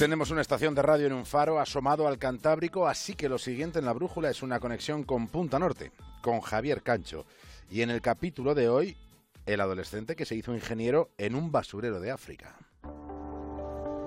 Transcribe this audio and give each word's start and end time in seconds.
Tenemos 0.00 0.30
una 0.30 0.40
estación 0.40 0.74
de 0.74 0.80
radio 0.80 1.08
en 1.08 1.12
un 1.12 1.26
faro 1.26 1.60
asomado 1.60 2.08
al 2.08 2.16
Cantábrico, 2.16 2.88
así 2.88 3.14
que 3.14 3.28
lo 3.28 3.36
siguiente 3.36 3.80
en 3.80 3.84
la 3.84 3.92
brújula 3.92 4.30
es 4.30 4.42
una 4.42 4.58
conexión 4.58 5.04
con 5.04 5.28
Punta 5.28 5.58
Norte, 5.58 5.92
con 6.22 6.40
Javier 6.40 6.80
Cancho. 6.80 7.26
Y 7.70 7.82
en 7.82 7.90
el 7.90 8.00
capítulo 8.00 8.54
de 8.54 8.70
hoy, 8.70 8.96
el 9.44 9.60
adolescente 9.60 10.16
que 10.16 10.24
se 10.24 10.36
hizo 10.36 10.54
ingeniero 10.54 11.10
en 11.18 11.34
un 11.34 11.52
basurero 11.52 12.00
de 12.00 12.12
África. 12.12 12.56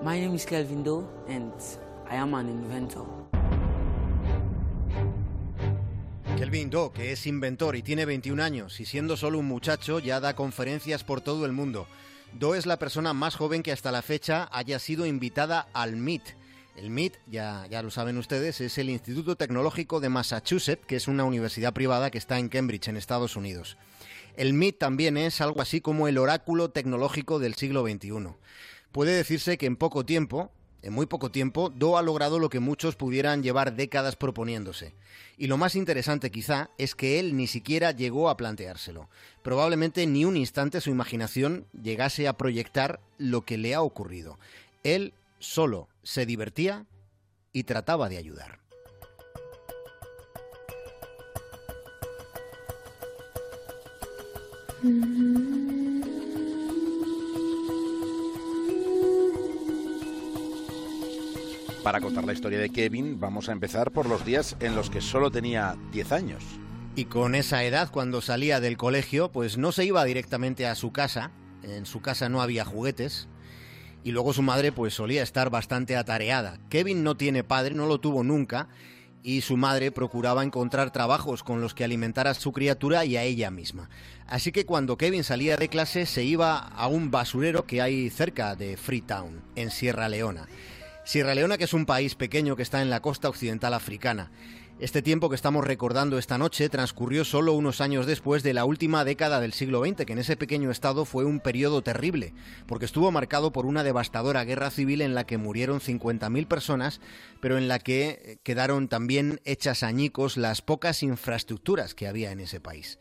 My 0.02 0.20
name 0.20 0.34
is 0.34 0.48
Kelvin 0.48 0.84
Doe 0.84 1.06
and 1.28 1.54
I 2.12 2.16
am 2.16 2.34
an 2.34 2.50
inventor. 2.50 3.06
Kelvin 6.36 6.72
Doe, 6.72 6.92
que 6.92 7.12
es 7.12 7.28
inventor 7.28 7.76
y 7.76 7.84
tiene 7.84 8.06
21 8.06 8.42
años, 8.42 8.80
y 8.80 8.86
siendo 8.86 9.16
solo 9.16 9.38
un 9.38 9.46
muchacho 9.46 10.00
ya 10.00 10.20
da 10.20 10.36
conferencias 10.36 11.04
por 11.04 11.22
todo 11.22 11.46
el 11.46 11.52
mundo. 11.52 11.86
Doe 12.40 12.58
es 12.58 12.66
la 12.66 12.80
persona 12.80 13.14
más 13.14 13.36
joven 13.36 13.62
que 13.62 13.72
hasta 13.72 13.92
la 13.92 14.02
fecha 14.02 14.50
haya 14.52 14.80
sido 14.80 15.06
invitada 15.06 15.68
al 15.74 15.96
MIT. 15.96 16.24
El 16.76 16.90
MIT, 16.90 17.18
ya, 17.28 17.68
ya 17.70 17.84
lo 17.84 17.92
saben 17.92 18.18
ustedes, 18.18 18.60
es 18.60 18.78
el 18.80 18.90
Instituto 18.90 19.36
Tecnológico 19.36 20.00
de 20.00 20.10
Massachusetts, 20.10 20.86
que 20.88 20.96
es 20.96 21.08
una 21.08 21.24
universidad 21.26 21.74
privada 21.74 22.10
que 22.10 22.18
está 22.18 22.40
en 22.40 22.50
Cambridge, 22.50 22.88
en 22.88 22.98
Estados 22.98 23.36
Unidos. 23.36 23.78
El 24.36 24.54
MIT 24.54 24.80
también 24.80 25.16
es 25.18 25.42
algo 25.42 25.62
así 25.62 25.80
como 25.80 26.08
el 26.08 26.18
oráculo 26.18 26.72
tecnológico 26.72 27.38
del 27.38 27.54
siglo 27.54 27.86
XXI. 27.88 28.30
Puede 28.92 29.14
decirse 29.14 29.60
que 29.60 29.68
en 29.68 29.76
poco 29.76 30.04
tiempo, 30.04 30.52
en 30.84 30.94
muy 30.94 31.06
poco 31.06 31.32
tiempo, 31.32 31.70
Do 31.70 31.98
ha 31.98 32.02
logrado 32.02 32.40
lo 32.40 32.50
que 32.50 32.60
muchos 32.60 32.96
pudieran 32.96 33.42
llevar 33.42 33.76
décadas 33.76 34.18
proponiéndose. 34.18 34.94
Y 35.38 35.48
lo 35.48 35.58
más 35.58 35.76
interesante 35.76 36.30
quizá 36.30 36.70
es 36.78 36.94
que 36.94 37.20
él 37.20 37.38
ni 37.38 37.48
siquiera 37.48 37.92
llegó 37.92 38.30
a 38.30 38.36
planteárselo. 38.36 39.10
Probablemente 39.42 40.06
ni 40.06 40.26
un 40.26 40.36
instante 40.36 40.82
su 40.82 40.90
imaginación 40.90 41.66
llegase 41.82 42.28
a 42.28 42.34
proyectar 42.34 43.00
lo 43.18 43.42
que 43.42 43.58
le 43.58 43.74
ha 43.74 43.82
ocurrido. 43.82 44.38
Él 44.84 45.14
solo 45.40 45.88
se 46.04 46.26
divertía 46.26 46.86
y 47.54 47.64
trataba 47.64 48.10
de 48.10 48.18
ayudar. 48.18 48.60
Para 61.84 62.00
contar 62.00 62.24
la 62.24 62.32
historia 62.32 62.60
de 62.60 62.70
Kevin, 62.70 63.20
vamos 63.20 63.50
a 63.50 63.52
empezar 63.52 63.92
por 63.92 64.08
los 64.08 64.24
días 64.24 64.56
en 64.62 64.74
los 64.74 64.90
que 64.90 65.02
solo 65.02 65.32
tenía 65.32 65.76
10 65.92 66.14
años. 66.14 66.42
Y 66.96 67.06
con 67.06 67.36
esa 67.36 67.66
edad, 67.66 67.92
cuando 67.92 68.22
salía 68.22 68.62
del 68.62 68.78
colegio, 68.78 69.34
pues 69.34 69.58
no 69.58 69.74
se 69.74 69.84
iba 69.84 70.06
directamente 70.06 70.66
a 70.66 70.76
su 70.76 70.94
casa. 70.94 71.32
En 71.62 71.86
su 71.86 72.00
casa 72.00 72.30
no 72.30 72.42
había 72.42 72.64
juguetes. 72.64 73.28
Y 74.02 74.12
luego 74.12 74.32
su 74.32 74.42
madre 74.44 74.72
pues 74.72 74.94
solía 74.94 75.24
estar 75.24 75.50
bastante 75.50 75.98
atareada. 75.98 76.58
Kevin 76.70 77.04
no 77.04 77.18
tiene 77.18 77.44
padre, 77.44 77.76
no 77.76 77.86
lo 77.86 78.00
tuvo 78.00 78.24
nunca. 78.24 78.70
Y 79.22 79.42
su 79.42 79.58
madre 79.58 79.92
procuraba 79.92 80.42
encontrar 80.42 80.92
trabajos 80.92 81.44
con 81.44 81.60
los 81.60 81.74
que 81.74 81.84
alimentar 81.84 82.30
a 82.30 82.34
su 82.34 82.54
criatura 82.54 83.04
y 83.04 83.18
a 83.18 83.24
ella 83.24 83.52
misma. 83.52 83.90
Así 84.26 84.54
que 84.54 84.66
cuando 84.66 84.98
Kevin 84.98 85.26
salía 85.26 85.58
de 85.58 85.68
clase 85.68 86.06
se 86.06 86.24
iba 86.24 86.60
a 86.60 86.88
un 86.88 87.12
basurero 87.12 87.66
que 87.66 87.82
hay 87.82 88.10
cerca 88.10 88.56
de 88.56 88.78
Freetown, 88.78 89.42
en 89.58 89.70
Sierra 89.70 90.08
Leona. 90.08 90.48
Sierra 91.06 91.36
Leona, 91.36 91.58
que 91.58 91.66
es 91.66 91.74
un 91.74 91.86
país 91.86 92.16
pequeño 92.16 92.56
que 92.56 92.64
está 92.64 92.82
en 92.82 92.90
la 92.90 93.02
costa 93.02 93.28
occidental 93.28 93.74
africana. 93.74 94.32
Este 94.80 95.02
tiempo 95.02 95.30
que 95.30 95.36
estamos 95.36 95.66
recordando 95.66 96.18
esta 96.18 96.38
noche 96.38 96.70
transcurrió 96.70 97.26
solo 97.26 97.54
unos 97.54 97.82
años 97.82 98.06
después 98.06 98.42
de 98.42 98.54
la 98.54 98.64
última 98.64 99.04
década 99.04 99.42
del 99.42 99.52
siglo 99.52 99.86
XX, 99.86 100.06
que 100.06 100.14
en 100.14 100.20
ese 100.20 100.38
pequeño 100.38 100.72
estado 100.72 101.04
fue 101.04 101.26
un 101.26 101.42
periodo 101.42 101.84
terrible, 101.84 102.34
porque 102.68 102.86
estuvo 102.86 103.12
marcado 103.12 103.52
por 103.52 103.66
una 103.66 103.84
devastadora 103.84 104.46
guerra 104.46 104.72
civil 104.72 105.02
en 105.02 105.14
la 105.14 105.26
que 105.26 105.38
murieron 105.38 105.82
50.000 105.82 106.48
personas, 106.48 107.02
pero 107.42 107.58
en 107.58 107.68
la 107.68 107.80
que 107.80 108.40
quedaron 108.44 108.88
también 108.88 109.42
hechas 109.44 109.84
añicos 109.84 110.38
las 110.38 110.62
pocas 110.62 111.04
infraestructuras 111.04 111.96
que 111.96 112.08
había 112.08 112.32
en 112.32 112.40
ese 112.40 112.62
país. 112.62 112.98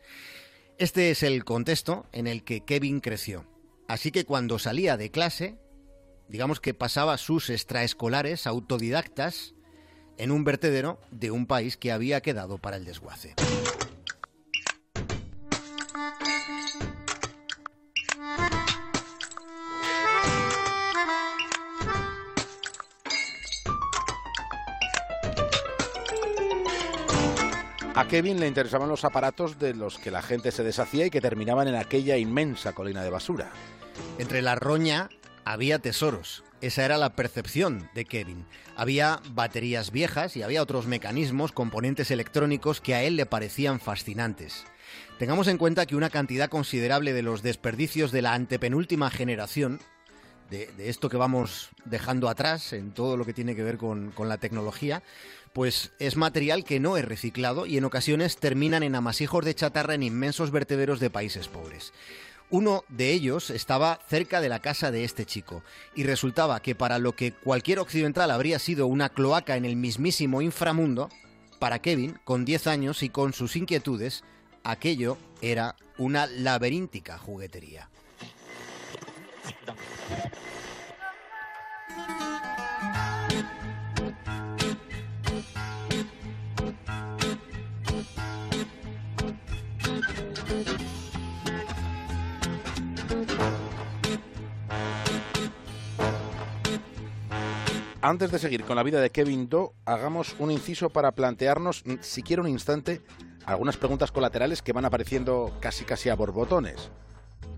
Este 0.77 1.09
es 1.09 1.23
el 1.23 1.45
contexto 1.45 2.05
en 2.11 2.27
el 2.27 2.43
que 2.43 2.65
Kevin 2.65 2.99
creció. 2.99 3.45
Así 3.87 4.11
que 4.11 4.25
cuando 4.25 4.59
salía 4.59 4.97
de 4.97 5.09
clase, 5.09 5.57
digamos 6.27 6.59
que 6.59 6.73
pasaba 6.73 7.17
sus 7.17 7.49
extraescolares 7.49 8.47
autodidactas 8.47 9.53
en 10.17 10.31
un 10.31 10.43
vertedero 10.43 10.99
de 11.11 11.31
un 11.31 11.45
país 11.45 11.77
que 11.77 11.91
había 11.91 12.21
quedado 12.21 12.57
para 12.57 12.77
el 12.77 12.85
desguace. 12.85 13.35
A 27.95 28.07
Kevin 28.07 28.39
le 28.39 28.47
interesaban 28.47 28.89
los 28.89 29.05
aparatos 29.05 29.59
de 29.59 29.75
los 29.75 29.99
que 29.99 30.09
la 30.09 30.23
gente 30.23 30.51
se 30.51 30.63
deshacía 30.63 31.05
y 31.05 31.09
que 31.11 31.21
terminaban 31.21 31.67
en 31.67 31.75
aquella 31.75 32.17
inmensa 32.17 32.73
colina 32.73 33.03
de 33.03 33.11
basura. 33.11 33.51
Entre 34.17 34.41
la 34.41 34.55
roña 34.55 35.09
había 35.45 35.79
tesoros. 35.79 36.43
Esa 36.61 36.85
era 36.85 36.97
la 36.97 37.15
percepción 37.15 37.89
de 37.93 38.05
Kevin. 38.05 38.45
Había 38.75 39.19
baterías 39.31 39.91
viejas 39.91 40.37
y 40.37 40.43
había 40.43 40.61
otros 40.61 40.87
mecanismos, 40.87 41.51
componentes 41.51 42.09
electrónicos 42.09 42.79
que 42.79 42.95
a 42.95 43.03
él 43.03 43.17
le 43.17 43.25
parecían 43.25 43.79
fascinantes. 43.79 44.65
Tengamos 45.19 45.47
en 45.47 45.57
cuenta 45.57 45.85
que 45.85 45.95
una 45.95 46.09
cantidad 46.09 46.49
considerable 46.49 47.13
de 47.13 47.21
los 47.21 47.43
desperdicios 47.43 48.11
de 48.11 48.21
la 48.21 48.33
antepenúltima 48.33 49.09
generación, 49.09 49.79
de, 50.49 50.69
esto 50.77 51.09
que 51.09 51.17
vamos 51.17 51.69
dejando 51.85 52.29
atrás 52.29 52.73
en 52.73 52.91
todo 52.91 53.17
lo 53.17 53.25
que 53.25 53.33
tiene 53.33 53.55
que 53.55 53.63
ver 53.63 53.77
con, 53.77 54.11
con 54.11 54.29
la 54.29 54.37
tecnología, 54.37 55.03
pues 55.51 55.91
es 55.99 56.15
material 56.15 56.63
que 56.63 56.79
no 56.79 56.97
es 56.97 57.05
reciclado 57.05 57.65
y 57.65 57.77
en 57.77 57.85
ocasiones 57.85 58.37
terminan 58.37 58.83
en 58.83 58.95
amasijos 58.95 59.45
de 59.45 59.55
chatarra 59.55 59.93
en 59.93 60.03
inmensos 60.03 60.51
vertederos 60.51 60.99
de 60.99 61.09
países 61.09 61.47
pobres. 61.47 61.93
Uno 62.53 62.83
de 62.87 63.09
ellos 63.09 63.49
estaba 63.49 63.99
cerca 64.07 64.39
de 64.39 64.47
la 64.47 64.59
casa 64.59 64.91
de 64.91 65.03
este 65.03 65.25
chico, 65.25 65.63
y 65.95 66.03
resultaba 66.03 66.61
que 66.61 66.75
para 66.75 66.99
lo 66.99 67.15
que 67.15 67.31
cualquier 67.31 67.79
occidental 67.79 68.29
habría 68.29 68.59
sido 68.59 68.85
una 68.85 69.09
cloaca 69.09 69.57
en 69.57 69.65
el 69.65 69.75
mismísimo 69.75 70.39
inframundo, 70.39 71.09
para 71.57 71.79
Kevin, 71.79 72.19
con 72.23 72.45
10 72.45 72.67
años 72.67 73.01
y 73.01 73.09
con 73.09 73.33
sus 73.33 73.55
inquietudes, 73.55 74.23
aquello 74.63 75.17
era 75.41 75.75
una 75.97 76.27
laberíntica 76.27 77.17
juguetería. 77.17 77.89
Antes 98.05 98.31
de 98.31 98.39
seguir 98.39 98.65
con 98.65 98.75
la 98.75 98.83
vida 98.83 98.99
de 98.99 99.11
Kevin 99.11 99.47
Doe, 99.47 99.71
hagamos 99.85 100.35
un 100.37 100.51
inciso 100.51 100.89
para 100.89 101.13
plantearnos, 101.13 101.85
mm, 101.85 102.01
siquiera 102.01 102.41
un 102.41 102.49
instante, 102.49 103.01
algunas 103.45 103.77
preguntas 103.77 104.11
colaterales 104.11 104.61
que 104.61 104.73
van 104.73 104.83
apareciendo 104.83 105.53
casi 105.61 105.85
casi 105.85 106.09
a 106.09 106.15
borbotones. 106.15 106.89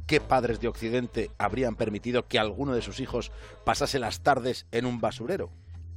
¿Qué 0.06 0.22
padres 0.22 0.60
de 0.60 0.68
Occidente 0.68 1.32
habrían 1.40 1.76
permitido 1.76 2.28
que 2.28 2.38
alguno 2.38 2.76
de 2.76 2.84
sus 2.84 3.00
hijos 3.00 3.32
pasase 3.64 3.98
las 3.98 4.20
tardes 4.20 4.68
en 4.72 4.86
un 4.86 5.02
basurero? 5.02 5.50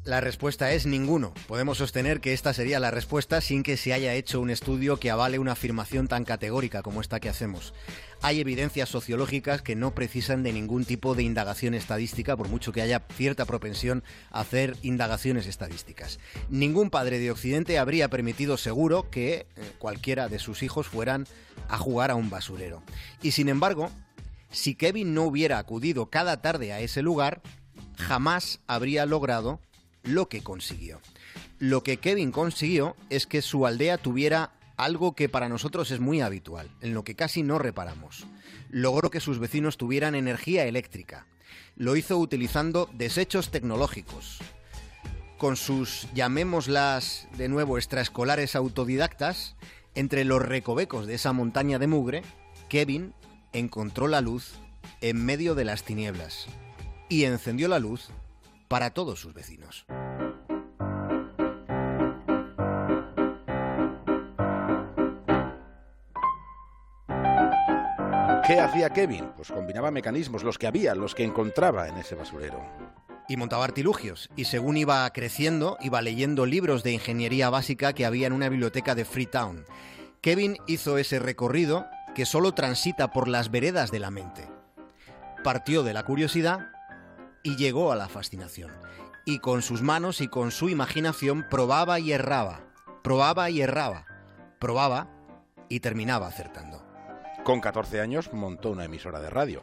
La 0.04 0.20
respuesta 0.22 0.72
es 0.72 0.86
ninguno. 0.86 1.34
Podemos 1.46 1.78
sostener 1.78 2.20
que 2.20 2.32
esta 2.32 2.54
sería 2.54 2.80
la 2.80 2.90
respuesta 2.90 3.40
sin 3.42 3.62
que 3.62 3.76
se 3.76 3.92
haya 3.92 4.14
hecho 4.14 4.40
un 4.40 4.48
estudio 4.48 4.98
que 4.98 5.10
avale 5.10 5.38
una 5.38 5.52
afirmación 5.52 6.08
tan 6.08 6.24
categórica 6.24 6.82
como 6.82 7.02
esta 7.02 7.20
que 7.20 7.28
hacemos. 7.28 7.74
Hay 8.22 8.40
evidencias 8.40 8.88
sociológicas 8.88 9.60
que 9.60 9.76
no 9.76 9.94
precisan 9.94 10.42
de 10.42 10.52
ningún 10.52 10.84
tipo 10.84 11.14
de 11.14 11.24
indagación 11.24 11.74
estadística, 11.74 12.36
por 12.36 12.48
mucho 12.48 12.72
que 12.72 12.80
haya 12.80 13.04
cierta 13.12 13.44
propensión 13.44 14.02
a 14.30 14.40
hacer 14.40 14.76
indagaciones 14.82 15.46
estadísticas. 15.46 16.18
Ningún 16.48 16.88
padre 16.88 17.18
de 17.18 17.30
Occidente 17.30 17.78
habría 17.78 18.08
permitido 18.08 18.56
seguro 18.56 19.10
que 19.10 19.34
eh, 19.34 19.46
cualquiera 19.78 20.28
de 20.28 20.38
sus 20.38 20.62
hijos 20.62 20.86
fueran 20.86 21.26
a 21.68 21.76
jugar 21.76 22.10
a 22.10 22.14
un 22.14 22.30
basurero. 22.30 22.82
Y 23.20 23.32
sin 23.32 23.48
embargo, 23.48 23.90
si 24.50 24.74
Kevin 24.74 25.12
no 25.12 25.24
hubiera 25.24 25.58
acudido 25.58 26.08
cada 26.08 26.40
tarde 26.40 26.72
a 26.72 26.80
ese 26.80 27.02
lugar, 27.02 27.42
jamás 27.98 28.60
habría 28.66 29.04
logrado 29.04 29.60
lo 30.08 30.28
que 30.28 30.42
consiguió. 30.42 31.00
Lo 31.58 31.82
que 31.82 31.98
Kevin 31.98 32.32
consiguió 32.32 32.96
es 33.10 33.26
que 33.26 33.42
su 33.42 33.66
aldea 33.66 33.98
tuviera 33.98 34.52
algo 34.76 35.14
que 35.14 35.28
para 35.28 35.48
nosotros 35.48 35.90
es 35.90 36.00
muy 36.00 36.20
habitual, 36.20 36.70
en 36.80 36.94
lo 36.94 37.04
que 37.04 37.14
casi 37.14 37.42
no 37.42 37.58
reparamos. 37.58 38.26
Logró 38.70 39.10
que 39.10 39.20
sus 39.20 39.38
vecinos 39.38 39.76
tuvieran 39.76 40.14
energía 40.14 40.64
eléctrica. 40.66 41.26
Lo 41.76 41.96
hizo 41.96 42.16
utilizando 42.18 42.88
desechos 42.94 43.50
tecnológicos. 43.50 44.38
Con 45.36 45.56
sus, 45.56 46.08
llamémoslas 46.14 47.28
de 47.36 47.48
nuevo, 47.48 47.76
extraescolares 47.76 48.56
autodidactas, 48.56 49.56
entre 49.94 50.24
los 50.24 50.40
recovecos 50.42 51.06
de 51.06 51.14
esa 51.14 51.32
montaña 51.32 51.78
de 51.78 51.86
mugre, 51.88 52.22
Kevin 52.68 53.14
encontró 53.52 54.06
la 54.06 54.20
luz 54.20 54.54
en 55.00 55.24
medio 55.24 55.54
de 55.54 55.64
las 55.64 55.82
tinieblas 55.82 56.46
y 57.08 57.24
encendió 57.24 57.68
la 57.68 57.78
luz 57.78 58.10
para 58.68 58.90
todos 58.90 59.20
sus 59.20 59.34
vecinos. 59.34 59.86
¿Qué 68.48 68.58
hacía 68.60 68.88
Kevin? 68.88 69.30
Pues 69.36 69.52
combinaba 69.52 69.90
mecanismos, 69.90 70.42
los 70.42 70.56
que 70.56 70.66
había, 70.66 70.94
los 70.94 71.14
que 71.14 71.22
encontraba 71.22 71.86
en 71.86 71.98
ese 71.98 72.14
basurero. 72.14 72.58
Y 73.28 73.36
montaba 73.36 73.62
artilugios, 73.62 74.30
y 74.36 74.46
según 74.46 74.78
iba 74.78 75.10
creciendo, 75.10 75.76
iba 75.82 76.00
leyendo 76.00 76.46
libros 76.46 76.82
de 76.82 76.92
ingeniería 76.92 77.50
básica 77.50 77.92
que 77.92 78.06
había 78.06 78.26
en 78.26 78.32
una 78.32 78.48
biblioteca 78.48 78.94
de 78.94 79.04
Freetown. 79.04 79.66
Kevin 80.22 80.56
hizo 80.66 80.96
ese 80.96 81.18
recorrido 81.18 81.84
que 82.14 82.24
solo 82.24 82.52
transita 82.52 83.12
por 83.12 83.28
las 83.28 83.50
veredas 83.50 83.90
de 83.90 83.98
la 83.98 84.10
mente. 84.10 84.48
Partió 85.44 85.82
de 85.82 85.92
la 85.92 86.04
curiosidad 86.04 86.70
y 87.42 87.56
llegó 87.56 87.92
a 87.92 87.96
la 87.96 88.08
fascinación. 88.08 88.72
Y 89.26 89.40
con 89.40 89.60
sus 89.60 89.82
manos 89.82 90.22
y 90.22 90.28
con 90.28 90.52
su 90.52 90.70
imaginación 90.70 91.46
probaba 91.50 92.00
y 92.00 92.12
erraba, 92.12 92.62
probaba 93.02 93.50
y 93.50 93.60
erraba, 93.60 94.06
probaba 94.58 95.10
y 95.68 95.80
terminaba 95.80 96.28
acertando. 96.28 96.87
Con 97.48 97.62
14 97.62 98.02
años 98.02 98.30
montó 98.34 98.68
una 98.72 98.84
emisora 98.84 99.22
de 99.22 99.30
radio. 99.30 99.62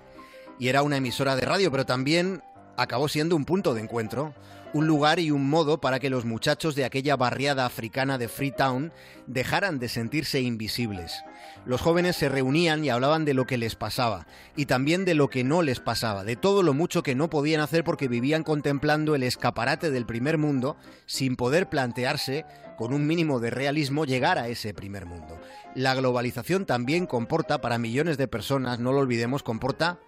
Y 0.57 0.69
era 0.69 0.81
una 0.81 0.97
emisora 0.97 1.35
de 1.35 1.41
radio, 1.45 1.69
pero 1.69 1.85
también 1.85 2.41
acabó 2.77 3.07
siendo 3.07 3.35
un 3.35 3.45
punto 3.45 3.75
de 3.75 3.81
encuentro, 3.81 4.33
un 4.75 4.87
lugar 4.87 5.19
y 5.19 5.31
un 5.31 5.49
modo 5.49 5.79
para 5.79 6.01
que 6.01 6.09
los 6.09 6.25
muchachos 6.25 6.75
de 6.75 6.83
aquella 6.83 7.15
barriada 7.15 7.65
africana 7.65 8.17
de 8.17 8.27
Freetown 8.27 8.91
dejaran 9.25 9.79
de 9.79 9.87
sentirse 9.87 10.41
invisibles. 10.41 11.23
Los 11.65 11.79
jóvenes 11.79 12.17
se 12.17 12.27
reunían 12.27 12.83
y 12.83 12.89
hablaban 12.89 13.23
de 13.23 13.33
lo 13.33 13.45
que 13.45 13.57
les 13.57 13.77
pasaba, 13.77 14.27
y 14.53 14.65
también 14.65 15.05
de 15.05 15.13
lo 15.13 15.29
que 15.29 15.45
no 15.45 15.61
les 15.61 15.79
pasaba, 15.79 16.25
de 16.25 16.35
todo 16.35 16.61
lo 16.61 16.73
mucho 16.73 17.03
que 17.03 17.15
no 17.15 17.29
podían 17.29 17.61
hacer 17.61 17.85
porque 17.85 18.09
vivían 18.09 18.43
contemplando 18.43 19.15
el 19.15 19.23
escaparate 19.23 19.91
del 19.91 20.05
primer 20.05 20.37
mundo 20.37 20.75
sin 21.05 21.37
poder 21.37 21.69
plantearse, 21.69 22.43
con 22.75 22.93
un 22.93 23.07
mínimo 23.07 23.39
de 23.39 23.51
realismo, 23.51 24.03
llegar 24.03 24.37
a 24.37 24.49
ese 24.49 24.73
primer 24.73 25.05
mundo. 25.05 25.39
La 25.73 25.95
globalización 25.95 26.65
también 26.65 27.05
comporta, 27.05 27.61
para 27.61 27.77
millones 27.77 28.17
de 28.17 28.27
personas, 28.27 28.79
no 28.79 28.91
lo 28.91 28.99
olvidemos, 28.99 29.41
comporta 29.41 29.99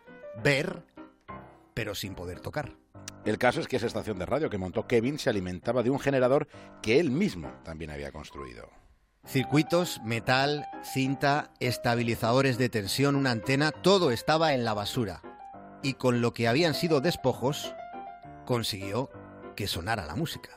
ver, 0.44 0.84
pero 1.74 1.96
sin 1.96 2.16
poder 2.16 2.42
tocar. 2.42 2.74
El 3.28 3.38
caso 3.38 3.60
es 3.60 3.68
que 3.68 3.76
esa 3.76 3.88
estación 3.88 4.18
de 4.20 4.26
radio 4.26 4.50
que 4.50 4.58
montó 4.58 4.88
Kevin 4.88 5.20
se 5.20 5.30
alimentaba 5.30 5.84
de 5.84 5.90
un 5.90 6.00
generador 6.00 6.48
que 6.82 6.98
él 6.98 7.12
mismo 7.12 7.52
también 7.66 7.92
había 7.92 8.14
construido. 8.14 8.70
Circuitos, 9.26 10.00
metal, 10.06 10.66
cinta, 10.82 11.52
estabilizadores 11.60 12.58
de 12.58 12.70
tensión, 12.70 13.18
una 13.18 13.32
antena, 13.32 13.74
todo 13.74 14.12
estaba 14.12 14.54
en 14.54 14.64
la 14.64 14.74
basura. 14.74 15.22
Y 15.84 15.96
con 15.96 16.22
lo 16.22 16.34
que 16.34 16.48
habían 16.48 16.74
sido 16.74 17.02
despojos, 17.02 17.76
consiguió 18.46 19.10
que 19.58 19.68
sonara 19.68 20.06
la 20.06 20.16
música. 20.16 20.57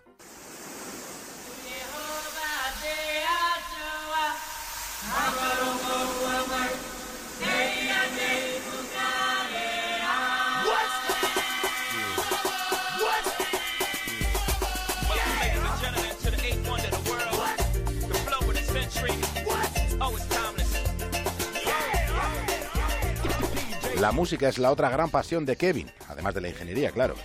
La 24.01 24.13
música 24.13 24.49
es 24.49 24.57
la 24.57 24.71
otra 24.71 24.89
gran 24.89 25.11
pasión 25.11 25.45
de 25.45 25.57
Kevin, 25.57 25.91
además 26.09 26.35
de 26.35 26.41
la 26.41 26.49
ingeniería, 26.49 26.91
claro. 26.91 27.17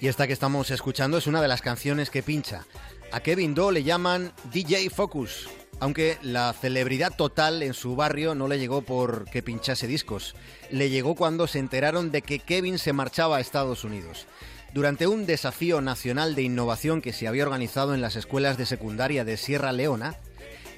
Y 0.00 0.08
esta 0.08 0.26
que 0.26 0.34
estamos 0.34 0.70
escuchando 0.70 1.16
es 1.16 1.26
una 1.26 1.40
de 1.40 1.48
las 1.48 1.62
canciones 1.62 2.10
que 2.10 2.22
pincha. 2.22 2.66
A 3.10 3.20
Kevin 3.20 3.54
Doe 3.54 3.72
le 3.72 3.84
llaman 3.84 4.34
DJ 4.52 4.90
Focus, 4.90 5.48
aunque 5.80 6.18
la 6.20 6.52
celebridad 6.52 7.16
total 7.16 7.62
en 7.62 7.72
su 7.72 7.96
barrio 7.96 8.34
no 8.34 8.48
le 8.48 8.58
llegó 8.58 8.82
por 8.82 9.30
que 9.30 9.42
pinchase 9.42 9.86
discos. 9.86 10.34
Le 10.70 10.90
llegó 10.90 11.14
cuando 11.14 11.46
se 11.46 11.58
enteraron 11.58 12.10
de 12.10 12.20
que 12.20 12.38
Kevin 12.38 12.78
se 12.78 12.92
marchaba 12.92 13.38
a 13.38 13.40
Estados 13.40 13.82
Unidos. 13.82 14.26
Durante 14.74 15.06
un 15.06 15.24
desafío 15.24 15.80
nacional 15.80 16.34
de 16.34 16.42
innovación 16.42 17.00
que 17.00 17.14
se 17.14 17.28
había 17.28 17.44
organizado 17.44 17.94
en 17.94 18.02
las 18.02 18.16
escuelas 18.16 18.58
de 18.58 18.66
secundaria 18.66 19.24
de 19.24 19.38
Sierra 19.38 19.72
Leona, 19.72 20.16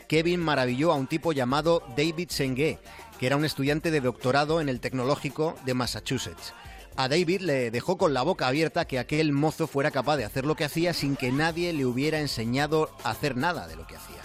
Kevin 0.07 0.41
maravilló 0.41 0.93
a 0.93 0.97
un 0.97 1.09
tipo 1.09 1.33
llamado 1.33 1.83
David 1.97 2.29
Sengue, 2.31 2.79
que 3.23 3.27
era 3.27 3.37
un 3.37 3.45
estudiante 3.45 3.93
de 3.93 4.01
doctorado 4.01 4.61
en 4.61 4.69
el 4.69 4.81
Tecnológico 4.81 5.55
de 5.65 5.75
Massachusetts. 5.75 6.55
A 6.97 7.07
David 7.07 7.43
le 7.43 7.71
dejó 7.71 7.97
con 7.97 8.15
la 8.15 8.23
boca 8.23 8.49
abierta 8.49 8.85
que 8.85 8.99
aquel 8.99 9.31
mozo 9.31 9.69
fuera 9.69 9.93
capaz 9.93 10.17
de 10.17 10.25
hacer 10.25 10.45
lo 10.45 10.57
que 10.57 10.65
hacía 10.65 10.93
sin 10.93 11.15
que 11.15 11.31
nadie 11.31 11.73
le 11.73 11.87
hubiera 11.87 12.19
enseñado 12.19 12.91
a 13.05 13.11
hacer 13.11 13.37
nada 13.37 13.69
de 13.69 13.77
lo 13.77 13.87
que 13.87 13.95
hacía, 13.95 14.21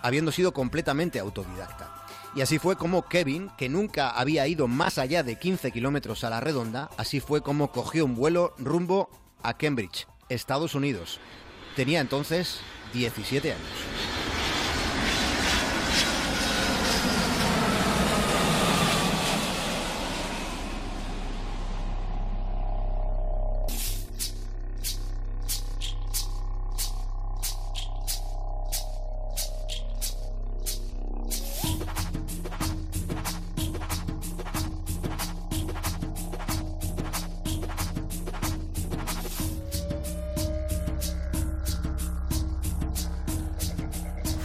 habiendo 0.00 0.32
sido 0.32 0.54
completamente 0.54 1.18
autodidacta. 1.18 2.06
Y 2.34 2.40
así 2.40 2.58
fue 2.58 2.76
como 2.76 3.06
Kevin, 3.10 3.50
que 3.58 3.68
nunca 3.68 4.08
había 4.08 4.46
ido 4.46 4.68
más 4.68 4.96
allá 4.96 5.22
de 5.22 5.38
15 5.38 5.70
kilómetros 5.70 6.24
a 6.24 6.30
la 6.30 6.40
redonda, 6.40 6.88
así 6.96 7.20
fue 7.20 7.42
como 7.42 7.72
cogió 7.72 8.06
un 8.06 8.14
vuelo 8.14 8.54
rumbo 8.56 9.10
a 9.42 9.58
Cambridge, 9.58 10.06
Estados 10.30 10.74
Unidos. 10.74 11.20
Tenía 11.76 12.00
entonces 12.00 12.60
17 12.94 13.52
años. 13.52 14.11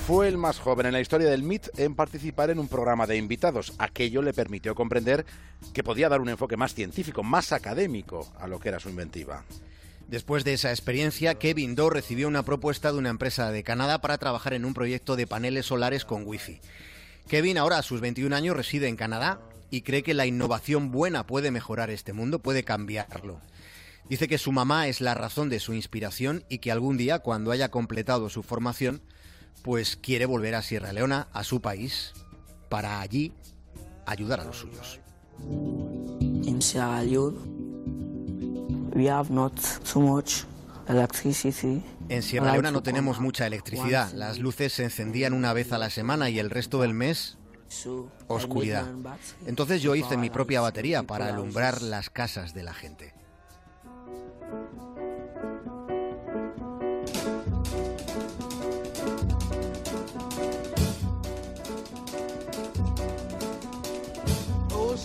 Fue 0.07 0.29
el 0.29 0.37
más 0.37 0.57
joven 0.57 0.85
en 0.85 0.93
la 0.93 1.01
historia 1.01 1.29
del 1.29 1.43
MIT 1.43 1.79
en 1.79 1.93
participar 1.93 2.49
en 2.49 2.59
un 2.59 2.69
programa 2.69 3.05
de 3.05 3.17
invitados. 3.17 3.73
Aquello 3.77 4.21
le 4.21 4.31
permitió 4.31 4.73
comprender 4.73 5.25
que 5.73 5.83
podía 5.83 6.07
dar 6.07 6.21
un 6.21 6.29
enfoque 6.29 6.55
más 6.55 6.73
científico, 6.73 7.23
más 7.23 7.51
académico 7.51 8.25
a 8.39 8.47
lo 8.47 8.57
que 8.57 8.69
era 8.69 8.79
su 8.79 8.87
inventiva. 8.87 9.43
Después 10.07 10.45
de 10.45 10.53
esa 10.53 10.69
experiencia, 10.69 11.35
Kevin 11.35 11.75
Doe 11.75 11.89
recibió 11.89 12.29
una 12.29 12.43
propuesta 12.43 12.93
de 12.93 12.99
una 12.99 13.09
empresa 13.09 13.51
de 13.51 13.63
Canadá 13.63 13.99
para 13.99 14.17
trabajar 14.17 14.53
en 14.53 14.63
un 14.63 14.73
proyecto 14.73 15.17
de 15.17 15.27
paneles 15.27 15.65
solares 15.65 16.05
con 16.05 16.25
Wi-Fi. 16.25 16.61
Kevin 17.27 17.57
ahora 17.57 17.77
a 17.77 17.83
sus 17.83 17.99
21 17.99 18.33
años 18.33 18.55
reside 18.55 18.87
en 18.87 18.95
Canadá 18.95 19.41
y 19.71 19.81
cree 19.81 20.03
que 20.03 20.13
la 20.13 20.25
innovación 20.25 20.89
buena 20.89 21.27
puede 21.27 21.51
mejorar 21.51 21.89
este 21.89 22.13
mundo, 22.13 22.39
puede 22.39 22.63
cambiarlo. 22.63 23.41
Dice 24.09 24.29
que 24.29 24.37
su 24.37 24.53
mamá 24.53 24.87
es 24.87 25.01
la 25.01 25.15
razón 25.15 25.49
de 25.49 25.59
su 25.59 25.73
inspiración 25.73 26.45
y 26.47 26.59
que 26.59 26.71
algún 26.71 26.95
día, 26.95 27.19
cuando 27.19 27.51
haya 27.51 27.71
completado 27.71 28.29
su 28.29 28.41
formación, 28.41 29.01
pues 29.63 29.97
quiere 29.97 30.25
volver 30.25 30.55
a 30.55 30.61
Sierra 30.61 30.93
Leona, 30.93 31.27
a 31.33 31.43
su 31.43 31.61
país, 31.61 32.13
para 32.69 33.01
allí 33.01 33.33
ayudar 34.05 34.39
a 34.39 34.45
los 34.45 34.57
suyos. 34.57 34.99
In 35.39 36.61
Sierra 36.61 37.03
Leone, 37.03 37.37
we 38.95 39.09
have 39.09 39.31
not 39.31 39.53
too 39.91 40.01
much 40.01 40.43
electricity. 40.87 41.83
En 42.09 42.23
Sierra 42.23 42.53
Leona 42.53 42.71
no 42.71 42.81
tenemos 42.81 43.19
mucha 43.19 43.45
electricidad. 43.45 44.11
Las 44.13 44.39
luces 44.39 44.73
se 44.73 44.85
encendían 44.85 45.33
una 45.33 45.53
vez 45.53 45.71
a 45.73 45.77
la 45.77 45.89
semana 45.89 46.29
y 46.29 46.39
el 46.39 46.49
resto 46.49 46.81
del 46.81 46.93
mes 46.93 47.37
oscuridad. 48.27 48.85
Entonces 49.45 49.81
yo 49.81 49.95
hice 49.95 50.17
mi 50.17 50.29
propia 50.29 50.61
batería 50.61 51.03
para 51.03 51.27
alumbrar 51.27 51.81
las 51.81 52.09
casas 52.09 52.53
de 52.53 52.63
la 52.63 52.73
gente. 52.73 53.13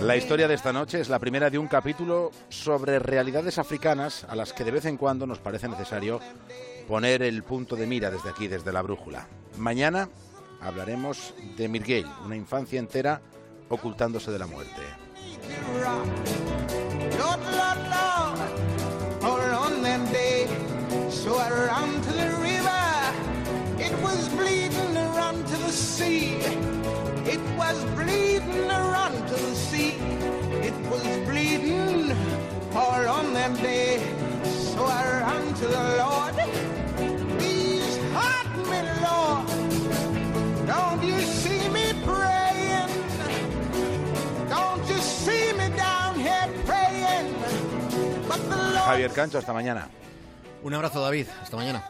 La 0.00 0.16
historia 0.16 0.48
de 0.48 0.54
esta 0.54 0.72
noche 0.72 1.00
es 1.00 1.08
la 1.08 1.20
primera 1.20 1.50
de 1.50 1.58
un 1.58 1.68
capítulo 1.68 2.32
sobre 2.48 2.98
realidades 2.98 3.58
africanas 3.58 4.26
a 4.28 4.34
las 4.34 4.52
que 4.52 4.64
de 4.64 4.72
vez 4.72 4.84
en 4.86 4.96
cuando 4.96 5.26
nos 5.26 5.38
parece 5.38 5.68
necesario 5.68 6.18
poner 6.88 7.22
el 7.22 7.44
punto 7.44 7.76
de 7.76 7.86
mira 7.86 8.10
desde 8.10 8.30
aquí, 8.30 8.48
desde 8.48 8.72
la 8.72 8.82
brújula. 8.82 9.28
Mañana 9.58 10.08
hablaremos 10.60 11.32
de 11.56 11.68
Mirgale, 11.68 12.10
una 12.24 12.34
infancia 12.34 12.80
entera 12.80 13.20
ocultándose 13.68 14.32
de 14.32 14.38
la 14.40 14.46
muerte. 14.46 14.82
The 25.72 25.78
sea. 25.78 26.36
It 27.34 27.40
was 27.56 27.82
bleeding 27.96 28.68
to 28.68 28.78
run 28.96 29.12
to 29.30 29.36
the 29.48 29.54
sea. 29.54 29.94
It 30.68 30.76
was 30.90 31.04
bleeding 31.28 32.12
all 32.74 33.04
on 33.18 33.32
that 33.32 33.54
day. 33.62 33.96
So 34.44 34.84
I 34.84 35.02
ran 35.20 35.54
to 35.60 35.66
the 35.76 35.84
Lord. 36.02 36.34
Please 37.38 37.96
heart 38.16 38.52
me, 38.70 38.80
Lord. 39.06 39.46
Don't 40.72 41.02
you 41.10 41.18
see 41.40 41.62
me 41.76 41.86
praying? 42.04 42.92
Don't 44.56 44.84
you 44.92 44.98
see 44.98 45.46
me 45.58 45.66
down 45.86 46.20
here 46.26 46.48
praying? 46.68 47.28
But 48.28 48.40
the 48.50 48.56
Lord, 48.74 48.88
Javier 48.90 49.12
Cancho, 49.14 49.38
hasta 49.38 49.54
mañana. 49.54 49.88
Un 50.62 50.74
abrazo, 50.74 51.02
David. 51.02 51.28
Hasta 51.40 51.56
mañana. 51.56 51.80